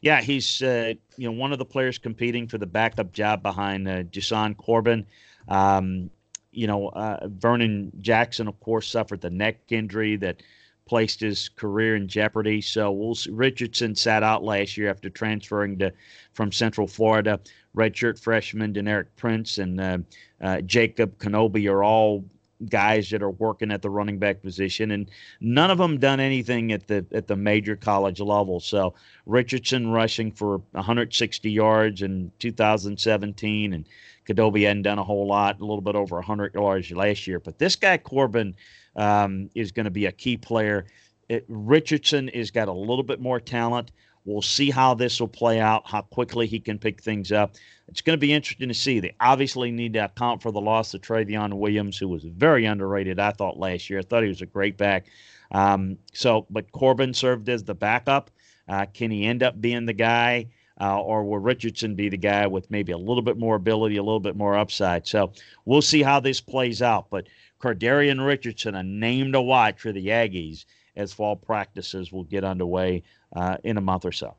Yeah, 0.00 0.20
he's 0.20 0.62
uh, 0.62 0.94
you 1.16 1.28
know 1.28 1.36
one 1.38 1.52
of 1.52 1.58
the 1.58 1.64
players 1.64 1.98
competing 1.98 2.46
for 2.46 2.58
the 2.58 2.66
backup 2.66 3.12
job 3.12 3.42
behind 3.42 3.88
uh, 3.88 4.02
Jashaun 4.04 4.56
Corbin. 4.56 5.06
Um, 5.48 6.10
you 6.50 6.66
know, 6.66 6.88
uh, 6.88 7.28
Vernon 7.28 7.92
Jackson, 7.98 8.48
of 8.48 8.58
course, 8.60 8.88
suffered 8.88 9.20
the 9.20 9.30
neck 9.30 9.60
injury 9.70 10.16
that 10.16 10.42
placed 10.86 11.20
his 11.20 11.48
career 11.48 11.96
in 11.96 12.08
jeopardy. 12.08 12.60
So 12.60 12.90
we'll. 12.92 13.16
Richardson 13.30 13.94
sat 13.94 14.22
out 14.22 14.44
last 14.44 14.76
year 14.76 14.90
after 14.90 15.10
transferring 15.10 15.78
to 15.78 15.92
from 16.32 16.52
Central 16.52 16.86
Florida. 16.86 17.40
Redshirt 17.76 18.18
freshman 18.18 18.72
Deneric 18.72 19.06
Prince 19.16 19.58
and 19.58 19.80
uh, 19.80 19.98
uh, 20.40 20.60
Jacob 20.62 21.18
Kibodi 21.18 21.70
are 21.70 21.84
all 21.84 22.24
guys 22.68 23.10
that 23.10 23.22
are 23.22 23.30
working 23.30 23.70
at 23.70 23.82
the 23.82 23.90
running 23.90 24.18
back 24.18 24.42
position, 24.42 24.90
and 24.90 25.10
none 25.40 25.70
of 25.70 25.78
them 25.78 25.98
done 25.98 26.20
anything 26.20 26.72
at 26.72 26.86
the 26.86 27.06
at 27.12 27.26
the 27.26 27.36
major 27.36 27.76
college 27.76 28.20
level. 28.20 28.60
So 28.60 28.94
Richardson 29.26 29.90
rushing 29.90 30.32
for 30.32 30.58
160 30.72 31.50
yards 31.50 32.02
in 32.02 32.32
2017, 32.38 33.72
and 33.72 33.86
Kibodi 34.26 34.66
hadn't 34.66 34.82
done 34.82 34.98
a 34.98 35.04
whole 35.04 35.26
lot, 35.26 35.60
a 35.60 35.64
little 35.64 35.80
bit 35.80 35.94
over 35.94 36.16
100 36.16 36.54
yards 36.54 36.90
last 36.90 37.26
year. 37.26 37.40
But 37.40 37.58
this 37.58 37.76
guy 37.76 37.96
Corbin 37.96 38.54
um, 38.96 39.50
is 39.54 39.72
going 39.72 39.84
to 39.84 39.90
be 39.90 40.06
a 40.06 40.12
key 40.12 40.36
player. 40.36 40.86
It, 41.28 41.44
Richardson 41.48 42.28
has 42.28 42.50
got 42.50 42.68
a 42.68 42.72
little 42.72 43.02
bit 43.04 43.20
more 43.20 43.40
talent. 43.40 43.90
We'll 44.28 44.42
see 44.42 44.70
how 44.70 44.92
this 44.92 45.20
will 45.20 45.28
play 45.28 45.58
out, 45.58 45.88
how 45.88 46.02
quickly 46.02 46.46
he 46.46 46.60
can 46.60 46.78
pick 46.78 47.02
things 47.02 47.32
up. 47.32 47.54
It's 47.88 48.02
going 48.02 48.12
to 48.12 48.20
be 48.20 48.34
interesting 48.34 48.68
to 48.68 48.74
see. 48.74 49.00
They 49.00 49.14
obviously 49.20 49.70
need 49.70 49.94
to 49.94 50.04
account 50.04 50.42
for 50.42 50.52
the 50.52 50.60
loss 50.60 50.92
of 50.92 51.00
Trayveon 51.00 51.54
Williams, 51.54 51.96
who 51.96 52.08
was 52.08 52.24
very 52.24 52.66
underrated, 52.66 53.18
I 53.18 53.30
thought, 53.30 53.58
last 53.58 53.88
year. 53.88 54.00
I 54.00 54.02
thought 54.02 54.22
he 54.22 54.28
was 54.28 54.42
a 54.42 54.46
great 54.46 54.76
back. 54.76 55.06
Um, 55.50 55.96
so, 56.12 56.46
but 56.50 56.70
Corbin 56.72 57.14
served 57.14 57.48
as 57.48 57.64
the 57.64 57.74
backup. 57.74 58.30
Uh, 58.68 58.84
can 58.92 59.10
he 59.10 59.24
end 59.24 59.42
up 59.42 59.58
being 59.62 59.86
the 59.86 59.94
guy? 59.94 60.48
Uh, 60.78 61.00
or 61.00 61.24
will 61.24 61.38
Richardson 61.38 61.94
be 61.94 62.10
the 62.10 62.18
guy 62.18 62.46
with 62.46 62.70
maybe 62.70 62.92
a 62.92 62.98
little 62.98 63.22
bit 63.22 63.38
more 63.38 63.56
ability, 63.56 63.96
a 63.96 64.02
little 64.02 64.20
bit 64.20 64.36
more 64.36 64.58
upside? 64.58 65.06
So 65.06 65.32
we'll 65.64 65.80
see 65.80 66.02
how 66.02 66.20
this 66.20 66.42
plays 66.42 66.82
out. 66.82 67.08
But 67.08 67.28
Cordarian 67.60 68.24
Richardson, 68.24 68.74
a 68.74 68.82
name 68.82 69.32
to 69.32 69.40
watch 69.40 69.80
for 69.80 69.90
the 69.90 70.08
Aggies 70.08 70.66
as 70.98 71.12
fall 71.12 71.36
practices 71.36 72.12
will 72.12 72.24
get 72.24 72.44
underway 72.44 73.02
uh, 73.34 73.56
in 73.64 73.78
a 73.78 73.80
month 73.80 74.04
or 74.04 74.12
so. 74.12 74.34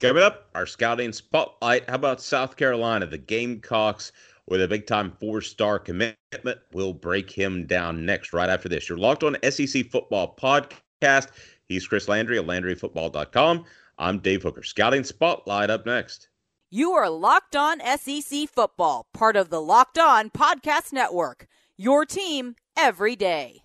Coming 0.00 0.22
up, 0.22 0.48
our 0.54 0.66
scouting 0.66 1.12
spotlight. 1.12 1.88
How 1.88 1.96
about 1.96 2.22
South 2.22 2.56
Carolina? 2.56 3.06
The 3.06 3.18
Gamecocks 3.18 4.12
with 4.46 4.62
a 4.62 4.68
big 4.68 4.86
time 4.86 5.12
four 5.20 5.40
star 5.42 5.78
commitment. 5.78 6.58
We'll 6.72 6.94
break 6.94 7.30
him 7.30 7.66
down 7.66 8.06
next, 8.06 8.32
right 8.32 8.48
after 8.48 8.68
this. 8.68 8.88
You're 8.88 8.98
locked 8.98 9.24
on 9.24 9.36
SEC 9.50 9.90
Football 9.90 10.36
Podcast 10.40 10.80
podcast. 11.02 11.28
He's 11.68 11.86
Chris 11.86 12.08
Landry 12.08 12.38
of 12.38 12.46
LandryFootball.com. 12.46 13.64
I'm 13.98 14.18
Dave 14.18 14.42
Hooker. 14.42 14.62
Scouting 14.62 15.04
Spotlight 15.04 15.70
up 15.70 15.86
next. 15.86 16.28
You 16.70 16.92
are 16.92 17.08
Locked 17.08 17.56
On 17.56 17.80
SEC 17.80 18.48
Football, 18.48 19.06
part 19.14 19.36
of 19.36 19.50
the 19.50 19.60
Locked 19.60 19.98
On 19.98 20.30
Podcast 20.30 20.92
Network. 20.92 21.46
Your 21.76 22.04
team 22.04 22.56
every 22.76 23.16
day. 23.16 23.62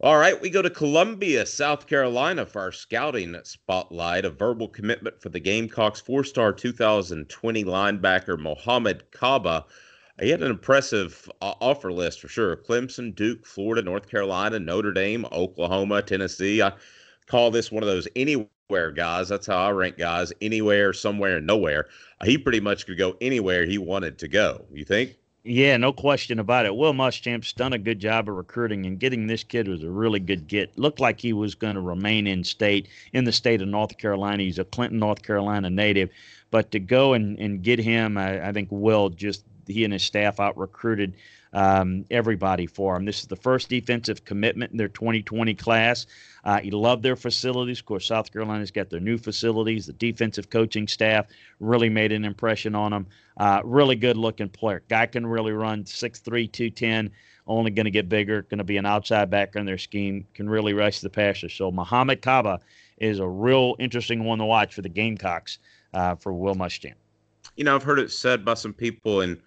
All 0.00 0.16
right, 0.16 0.40
we 0.40 0.48
go 0.48 0.62
to 0.62 0.70
Columbia, 0.70 1.44
South 1.44 1.88
Carolina 1.88 2.46
for 2.46 2.60
our 2.60 2.70
scouting 2.70 3.34
spotlight. 3.42 4.24
A 4.24 4.30
verbal 4.30 4.68
commitment 4.68 5.20
for 5.20 5.28
the 5.28 5.40
Gamecocks 5.40 5.98
four 6.00 6.22
star 6.22 6.52
2020 6.52 7.64
linebacker 7.64 8.38
Mohamed 8.38 9.10
Kaba. 9.10 9.64
He 10.20 10.30
had 10.30 10.40
an 10.40 10.52
impressive 10.52 11.28
uh, 11.42 11.54
offer 11.60 11.90
list 11.90 12.20
for 12.20 12.28
sure 12.28 12.54
Clemson, 12.54 13.12
Duke, 13.12 13.44
Florida, 13.44 13.82
North 13.82 14.08
Carolina, 14.08 14.60
Notre 14.60 14.92
Dame, 14.92 15.26
Oklahoma, 15.32 16.00
Tennessee. 16.00 16.62
I 16.62 16.74
call 17.26 17.50
this 17.50 17.72
one 17.72 17.82
of 17.82 17.88
those 17.88 18.06
anywhere 18.14 18.92
guys. 18.94 19.28
That's 19.28 19.48
how 19.48 19.58
I 19.58 19.70
rank 19.70 19.98
guys 19.98 20.32
anywhere, 20.40 20.92
somewhere, 20.92 21.40
nowhere. 21.40 21.88
He 22.24 22.38
pretty 22.38 22.60
much 22.60 22.86
could 22.86 22.98
go 22.98 23.16
anywhere 23.20 23.66
he 23.66 23.78
wanted 23.78 24.16
to 24.20 24.28
go. 24.28 24.64
You 24.72 24.84
think? 24.84 25.16
Yeah, 25.50 25.78
no 25.78 25.94
question 25.94 26.38
about 26.40 26.66
it. 26.66 26.76
Will 26.76 26.92
Muschamp's 26.92 27.54
done 27.54 27.72
a 27.72 27.78
good 27.78 28.00
job 28.00 28.28
of 28.28 28.36
recruiting, 28.36 28.84
and 28.84 28.98
getting 28.98 29.26
this 29.26 29.42
kid 29.42 29.66
was 29.66 29.82
a 29.82 29.88
really 29.88 30.20
good 30.20 30.46
get. 30.46 30.78
Looked 30.78 31.00
like 31.00 31.18
he 31.18 31.32
was 31.32 31.54
going 31.54 31.74
to 31.74 31.80
remain 31.80 32.26
in 32.26 32.44
state, 32.44 32.86
in 33.14 33.24
the 33.24 33.32
state 33.32 33.62
of 33.62 33.68
North 33.68 33.96
Carolina. 33.96 34.42
He's 34.42 34.58
a 34.58 34.64
Clinton, 34.66 34.98
North 34.98 35.22
Carolina 35.22 35.70
native. 35.70 36.10
But 36.50 36.70
to 36.72 36.78
go 36.78 37.14
and, 37.14 37.38
and 37.38 37.62
get 37.62 37.78
him, 37.78 38.18
I, 38.18 38.48
I 38.48 38.52
think 38.52 38.68
Will 38.70 39.08
just, 39.08 39.42
he 39.66 39.84
and 39.84 39.92
his 39.94 40.02
staff 40.02 40.38
out 40.38 40.58
recruited 40.58 41.14
um, 41.52 42.04
everybody 42.10 42.66
for 42.66 42.96
him. 42.96 43.04
This 43.04 43.20
is 43.20 43.26
the 43.26 43.36
first 43.36 43.68
defensive 43.68 44.24
commitment 44.24 44.72
in 44.72 44.78
their 44.78 44.88
2020 44.88 45.54
class. 45.54 46.06
Uh, 46.44 46.60
he 46.60 46.70
loved 46.70 47.02
their 47.02 47.16
facilities. 47.16 47.80
Of 47.80 47.86
course, 47.86 48.06
South 48.06 48.32
Carolina's 48.32 48.70
got 48.70 48.90
their 48.90 49.00
new 49.00 49.18
facilities. 49.18 49.86
The 49.86 49.92
defensive 49.94 50.50
coaching 50.50 50.88
staff 50.88 51.26
really 51.60 51.88
made 51.88 52.12
an 52.12 52.24
impression 52.24 52.74
on 52.74 52.92
him. 52.92 53.06
Uh, 53.36 53.60
really 53.64 53.96
good 53.96 54.16
looking 54.16 54.48
player. 54.48 54.82
Guy 54.88 55.06
can 55.06 55.26
really 55.26 55.52
run 55.52 55.84
6'3, 55.84 56.50
210. 56.50 57.10
Only 57.46 57.70
going 57.70 57.84
to 57.84 57.90
get 57.90 58.08
bigger. 58.08 58.42
Going 58.42 58.58
to 58.58 58.64
be 58.64 58.76
an 58.76 58.86
outside 58.86 59.30
backer 59.30 59.58
in 59.58 59.64
their 59.64 59.78
scheme. 59.78 60.26
Can 60.34 60.50
really 60.50 60.74
rush 60.74 61.00
the 61.00 61.08
passer. 61.08 61.48
So 61.48 61.70
Mohamed 61.70 62.20
Kaba 62.20 62.60
is 62.98 63.20
a 63.20 63.28
real 63.28 63.76
interesting 63.78 64.24
one 64.24 64.38
to 64.38 64.44
watch 64.44 64.74
for 64.74 64.82
the 64.82 64.88
Gamecocks 64.88 65.58
uh, 65.94 66.14
for 66.16 66.32
Will 66.32 66.54
Muschamp. 66.54 66.94
You 67.56 67.64
know, 67.64 67.74
I've 67.74 67.82
heard 67.82 67.98
it 67.98 68.12
said 68.12 68.44
by 68.44 68.54
some 68.54 68.72
people 68.72 69.22
in 69.22 69.40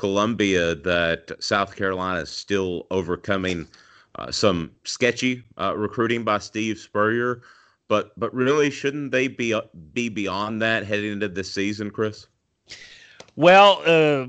Columbia 0.00 0.74
that 0.76 1.30
South 1.40 1.76
Carolina 1.76 2.20
is 2.20 2.30
still 2.30 2.86
overcoming 2.90 3.68
uh, 4.14 4.30
some 4.30 4.70
sketchy 4.84 5.44
uh, 5.60 5.76
recruiting 5.76 6.24
by 6.24 6.38
Steve 6.38 6.78
Spurrier, 6.78 7.42
but 7.86 8.18
but 8.18 8.32
really 8.32 8.70
shouldn't 8.70 9.12
they 9.12 9.28
be 9.28 9.52
uh, 9.52 9.60
be 9.92 10.08
beyond 10.08 10.62
that 10.62 10.86
heading 10.86 11.12
into 11.12 11.28
this 11.28 11.52
season, 11.52 11.90
Chris? 11.90 12.28
Well, 13.36 13.82
uh, 13.84 14.28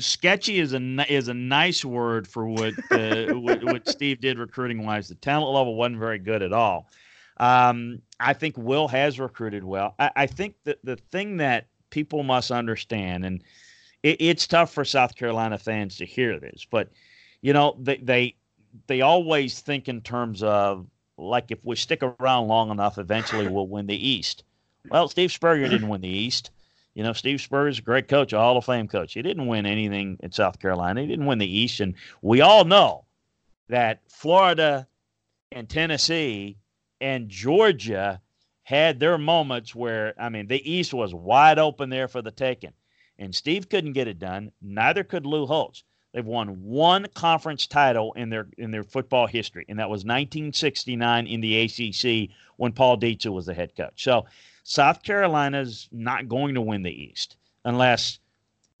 sketchy 0.00 0.58
is 0.58 0.72
a 0.72 0.80
is 1.08 1.28
a 1.28 1.34
nice 1.34 1.84
word 1.84 2.26
for 2.26 2.48
what 2.48 2.74
uh, 2.90 3.26
what, 3.38 3.62
what, 3.62 3.88
Steve 3.88 4.20
did 4.20 4.40
recruiting 4.40 4.84
wise. 4.84 5.08
The 5.08 5.14
talent 5.14 5.54
level 5.54 5.76
wasn't 5.76 6.00
very 6.00 6.18
good 6.18 6.42
at 6.42 6.52
all. 6.52 6.88
Um, 7.36 8.02
I 8.18 8.32
think 8.32 8.58
Will 8.58 8.88
has 8.88 9.20
recruited 9.20 9.62
well. 9.62 9.94
I, 10.00 10.10
I 10.16 10.26
think 10.26 10.56
that 10.64 10.78
the 10.82 10.96
thing 10.96 11.36
that 11.36 11.68
people 11.90 12.24
must 12.24 12.50
understand, 12.50 13.24
and 13.24 13.44
it, 14.02 14.16
it's 14.20 14.46
tough 14.46 14.72
for 14.72 14.84
South 14.84 15.14
Carolina 15.14 15.58
fans 15.58 15.96
to 15.96 16.06
hear 16.06 16.38
this, 16.38 16.66
but 16.70 16.88
you 17.42 17.52
know 17.52 17.76
they 17.80 17.96
they 17.98 18.36
they 18.86 19.00
always 19.00 19.60
think 19.60 19.88
in 19.88 20.00
terms 20.00 20.42
of 20.42 20.86
like 21.16 21.50
if 21.50 21.58
we 21.64 21.76
stick 21.76 22.02
around 22.02 22.48
long 22.48 22.70
enough, 22.70 22.98
eventually 22.98 23.46
we'll 23.46 23.66
win 23.66 23.86
the 23.86 24.08
East. 24.08 24.44
Well, 24.90 25.08
Steve 25.08 25.32
Spurrier 25.32 25.68
didn't 25.68 25.88
win 25.88 26.00
the 26.00 26.08
East. 26.08 26.50
You 26.94 27.02
know, 27.02 27.12
Steve 27.12 27.40
Spurrier 27.40 27.68
is 27.68 27.78
a 27.78 27.82
great 27.82 28.08
coach, 28.08 28.32
a 28.32 28.38
Hall 28.38 28.56
of 28.56 28.64
Fame 28.64 28.88
coach. 28.88 29.12
He 29.12 29.22
didn't 29.22 29.46
win 29.46 29.66
anything 29.66 30.18
in 30.20 30.32
South 30.32 30.58
Carolina. 30.58 31.02
He 31.02 31.06
didn't 31.06 31.26
win 31.26 31.38
the 31.38 31.58
East, 31.58 31.80
and 31.80 31.94
we 32.22 32.40
all 32.40 32.64
know 32.64 33.04
that 33.68 34.00
Florida 34.08 34.88
and 35.52 35.68
Tennessee 35.68 36.56
and 37.00 37.28
Georgia 37.28 38.20
had 38.62 39.00
their 39.00 39.18
moments 39.18 39.74
where 39.74 40.14
I 40.18 40.28
mean 40.28 40.46
the 40.46 40.70
East 40.70 40.94
was 40.94 41.14
wide 41.14 41.58
open 41.58 41.90
there 41.90 42.08
for 42.08 42.22
the 42.22 42.30
taking 42.30 42.72
and 43.20 43.34
Steve 43.34 43.68
couldn't 43.68 43.92
get 43.92 44.08
it 44.08 44.18
done. 44.18 44.50
Neither 44.60 45.04
could 45.04 45.26
Lou 45.26 45.46
Holtz. 45.46 45.84
They've 46.12 46.26
won 46.26 46.64
one 46.64 47.06
conference 47.14 47.68
title 47.68 48.12
in 48.14 48.30
their 48.30 48.48
in 48.58 48.72
their 48.72 48.82
football 48.82 49.28
history, 49.28 49.64
and 49.68 49.78
that 49.78 49.88
was 49.88 50.00
1969 50.00 51.26
in 51.28 51.40
the 51.40 51.60
ACC 51.60 52.30
when 52.56 52.72
Paul 52.72 52.98
Dietzel 52.98 53.32
was 53.32 53.46
the 53.46 53.54
head 53.54 53.76
coach. 53.76 54.02
So 54.02 54.26
South 54.64 55.04
Carolina's 55.04 55.88
not 55.92 56.28
going 56.28 56.54
to 56.54 56.60
win 56.60 56.82
the 56.82 56.90
East 56.90 57.36
unless 57.64 58.18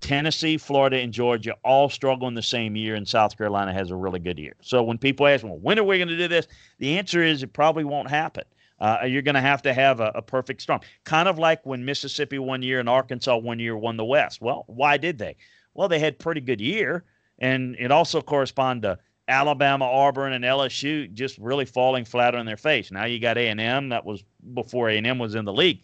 Tennessee, 0.00 0.56
Florida, 0.56 0.96
and 0.98 1.12
Georgia 1.12 1.54
all 1.62 1.88
struggle 1.88 2.26
in 2.26 2.34
the 2.34 2.42
same 2.42 2.74
year, 2.74 2.96
and 2.96 3.06
South 3.06 3.36
Carolina 3.36 3.72
has 3.72 3.90
a 3.90 3.96
really 3.96 4.18
good 4.18 4.38
year. 4.38 4.56
So 4.62 4.82
when 4.82 4.98
people 4.98 5.26
ask, 5.26 5.44
well, 5.44 5.58
when 5.58 5.78
are 5.78 5.84
we 5.84 5.98
going 5.98 6.08
to 6.08 6.16
do 6.16 6.26
this? 6.26 6.48
The 6.78 6.98
answer 6.98 7.22
is 7.22 7.42
it 7.42 7.52
probably 7.52 7.84
won't 7.84 8.10
happen 8.10 8.44
uh, 8.80 8.98
you're 9.06 9.22
going 9.22 9.34
to 9.34 9.40
have 9.40 9.62
to 9.62 9.74
have 9.74 10.00
a, 10.00 10.12
a, 10.14 10.22
perfect 10.22 10.62
storm. 10.62 10.80
Kind 11.04 11.28
of 11.28 11.38
like 11.38 11.64
when 11.66 11.84
Mississippi 11.84 12.38
one 12.38 12.62
year 12.62 12.80
and 12.80 12.88
Arkansas 12.88 13.36
one 13.36 13.58
year 13.58 13.76
won 13.76 13.96
the 13.96 14.04
West. 14.04 14.40
Well, 14.40 14.64
why 14.68 14.96
did 14.96 15.18
they? 15.18 15.36
Well, 15.74 15.88
they 15.88 15.98
had 15.98 16.18
pretty 16.18 16.40
good 16.40 16.60
year, 16.60 17.04
and 17.38 17.76
it 17.78 17.90
also 17.90 18.22
corresponded 18.22 18.82
to 18.82 18.98
Alabama, 19.28 19.84
Auburn, 19.84 20.32
and 20.32 20.44
LSU 20.44 21.12
just 21.12 21.38
really 21.38 21.64
falling 21.64 22.04
flat 22.04 22.34
on 22.34 22.46
their 22.46 22.56
face. 22.56 22.90
Now 22.90 23.04
you 23.04 23.20
got 23.20 23.38
A 23.38 23.48
and 23.48 23.60
M. 23.60 23.90
That 23.90 24.04
was 24.04 24.24
before 24.54 24.88
A 24.88 24.96
and 24.96 25.06
M 25.06 25.18
was 25.18 25.34
in 25.34 25.44
the 25.44 25.52
league. 25.52 25.82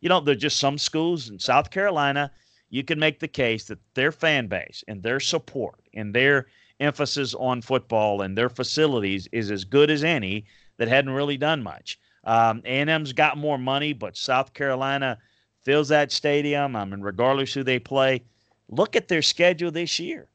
You 0.00 0.08
know, 0.08 0.20
there's 0.20 0.38
just 0.38 0.58
some 0.58 0.78
schools 0.78 1.28
in 1.28 1.38
South 1.38 1.70
Carolina. 1.70 2.30
You 2.70 2.82
can 2.82 2.98
make 2.98 3.20
the 3.20 3.28
case 3.28 3.64
that 3.66 3.78
their 3.94 4.12
fan 4.12 4.46
base 4.46 4.82
and 4.88 5.02
their 5.02 5.20
support 5.20 5.80
and 5.94 6.14
their 6.14 6.46
emphasis 6.80 7.34
on 7.34 7.60
football 7.62 8.22
and 8.22 8.36
their 8.36 8.48
facilities 8.48 9.28
is 9.32 9.50
as 9.50 9.64
good 9.64 9.90
as 9.90 10.04
any 10.04 10.46
that 10.78 10.88
hadn't 10.88 11.12
really 11.12 11.36
done 11.36 11.62
much. 11.62 11.98
Um, 12.24 12.62
A&M's 12.64 13.12
got 13.12 13.38
more 13.38 13.58
money, 13.58 13.92
but 13.92 14.16
South 14.16 14.52
Carolina 14.54 15.18
fills 15.62 15.88
that 15.88 16.12
stadium. 16.12 16.76
I 16.76 16.84
mean, 16.84 17.00
regardless 17.00 17.52
who 17.52 17.62
they 17.62 17.78
play, 17.78 18.22
look 18.68 18.96
at 18.96 19.08
their 19.08 19.22
schedule 19.22 19.70
this 19.70 19.98
year. 19.98 20.28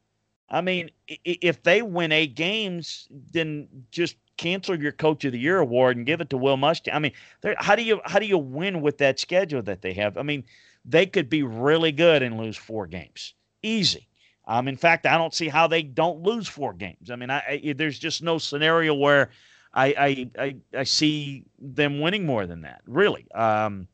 I 0.49 0.61
mean, 0.61 0.91
if 1.07 1.63
they 1.63 1.81
win 1.81 2.11
eight 2.11 2.35
games, 2.35 3.07
then 3.31 3.67
just 3.91 4.15
cancel 4.37 4.79
your 4.79 4.91
Coach 4.91 5.25
of 5.25 5.31
the 5.31 5.39
Year 5.39 5.59
award 5.59 5.97
and 5.97 6.05
give 6.05 6.21
it 6.21 6.29
to 6.29 6.37
Will 6.37 6.57
Muschamp. 6.57 6.93
I 6.93 6.99
mean, 6.99 7.13
how 7.57 7.75
do 7.75 7.83
you 7.83 8.01
how 8.05 8.19
do 8.19 8.25
you 8.25 8.37
win 8.37 8.81
with 8.81 8.97
that 8.99 9.19
schedule 9.19 9.61
that 9.63 9.81
they 9.81 9.93
have? 9.93 10.17
I 10.17 10.21
mean, 10.21 10.43
they 10.85 11.05
could 11.05 11.29
be 11.29 11.43
really 11.43 11.91
good 11.91 12.21
and 12.21 12.37
lose 12.37 12.57
four 12.57 12.87
games, 12.87 13.33
easy. 13.61 14.07
Um, 14.45 14.67
in 14.67 14.75
fact, 14.75 15.05
I 15.05 15.17
don't 15.17 15.33
see 15.33 15.47
how 15.47 15.67
they 15.67 15.81
don't 15.81 16.21
lose 16.21 16.47
four 16.47 16.73
games. 16.73 17.09
I 17.09 17.15
mean, 17.15 17.29
I, 17.29 17.61
I 17.65 17.73
there's 17.75 17.97
just 17.97 18.21
no 18.21 18.37
scenario 18.37 18.93
where 18.93 19.29
I, 19.73 19.85
I, 19.87 20.29
I, 20.43 20.55
I 20.77 20.83
see 20.83 21.45
them 21.59 21.99
winning 21.99 22.25
more 22.25 22.45
than 22.45 22.61
that. 22.61 22.81
Really, 22.85 23.25
um, 23.31 23.87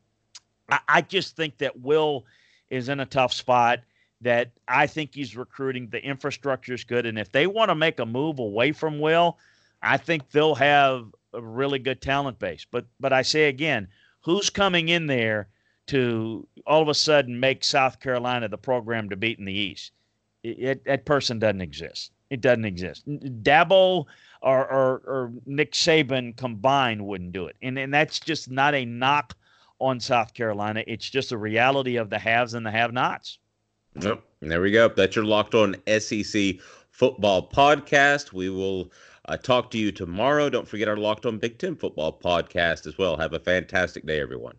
I, 0.70 0.80
I 0.88 1.00
just 1.02 1.36
think 1.36 1.58
that 1.58 1.80
Will 1.80 2.26
is 2.68 2.88
in 2.88 3.00
a 3.00 3.06
tough 3.06 3.32
spot. 3.32 3.80
That 4.22 4.50
I 4.68 4.86
think 4.86 5.14
he's 5.14 5.34
recruiting. 5.34 5.88
The 5.88 6.04
infrastructure 6.04 6.74
is 6.74 6.84
good, 6.84 7.06
and 7.06 7.18
if 7.18 7.32
they 7.32 7.46
want 7.46 7.70
to 7.70 7.74
make 7.74 7.98
a 8.00 8.06
move 8.06 8.38
away 8.38 8.72
from 8.72 9.00
Will, 9.00 9.38
I 9.82 9.96
think 9.96 10.30
they'll 10.30 10.54
have 10.56 11.06
a 11.32 11.40
really 11.40 11.78
good 11.78 12.02
talent 12.02 12.38
base. 12.38 12.66
But 12.70 12.84
but 12.98 13.14
I 13.14 13.22
say 13.22 13.48
again, 13.48 13.88
who's 14.20 14.50
coming 14.50 14.90
in 14.90 15.06
there 15.06 15.48
to 15.86 16.46
all 16.66 16.82
of 16.82 16.88
a 16.88 16.94
sudden 16.94 17.40
make 17.40 17.64
South 17.64 17.98
Carolina 17.98 18.48
the 18.48 18.58
program 18.58 19.08
to 19.08 19.16
beat 19.16 19.38
in 19.38 19.46
the 19.46 19.58
East? 19.58 19.92
It, 20.42 20.58
it, 20.58 20.84
that 20.84 21.04
person 21.04 21.38
doesn't 21.38 21.60
exist. 21.62 22.12
It 22.30 22.40
doesn't 22.40 22.64
exist. 22.64 23.06
Dabo 23.08 24.06
or, 24.42 24.70
or, 24.70 25.02
or 25.06 25.32
Nick 25.46 25.72
Saban 25.72 26.36
combined 26.36 27.04
wouldn't 27.04 27.32
do 27.32 27.46
it. 27.46 27.56
And, 27.60 27.78
and 27.78 27.92
that's 27.92 28.20
just 28.20 28.50
not 28.50 28.74
a 28.74 28.84
knock 28.84 29.36
on 29.80 29.98
South 30.00 30.34
Carolina. 30.34 30.84
It's 30.86 31.08
just 31.08 31.32
a 31.32 31.38
reality 31.38 31.96
of 31.96 32.10
the 32.10 32.18
haves 32.18 32.54
and 32.54 32.64
the 32.64 32.70
have 32.70 32.92
nots. 32.92 33.38
Yep. 34.00 34.22
There 34.40 34.60
we 34.60 34.70
go. 34.70 34.88
That's 34.88 35.16
your 35.16 35.24
locked 35.24 35.54
on 35.54 35.76
SEC 35.98 36.56
football 36.90 37.48
podcast. 37.48 38.32
We 38.32 38.48
will 38.48 38.92
uh, 39.26 39.36
talk 39.36 39.70
to 39.72 39.78
you 39.78 39.90
tomorrow. 39.90 40.48
Don't 40.48 40.68
forget 40.68 40.88
our 40.88 40.96
locked 40.96 41.26
on 41.26 41.38
Big 41.38 41.58
Ten 41.58 41.74
football 41.74 42.12
podcast 42.12 42.86
as 42.86 42.96
well. 42.96 43.16
Have 43.16 43.32
a 43.32 43.40
fantastic 43.40 44.06
day, 44.06 44.20
everyone. 44.20 44.56